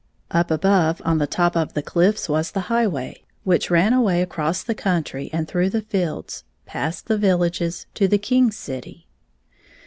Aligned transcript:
Up 0.31 0.49
above 0.49 0.99
on 1.05 1.19
the 1.19 1.27
top 1.27 1.55
of 1.55 1.73
the 1.75 1.83
cliffs 1.83 2.27
was 2.27 2.49
the 2.49 2.61
highway, 2.73 3.21
which 3.43 3.69
ran 3.69 3.93
away 3.93 4.23
across 4.23 4.63
the 4.63 4.73
country 4.73 5.29
and 5.31 5.47
through 5.47 5.69
the 5.69 5.83
fields, 5.83 6.43
past 6.65 7.05
the 7.05 7.19
villages, 7.19 7.85
to 7.93 8.07
the 8.07 8.17
King^s 8.17 8.53
city. 8.53 9.05